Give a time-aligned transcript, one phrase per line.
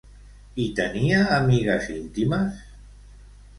[0.63, 2.65] I tenia amigues íntimes?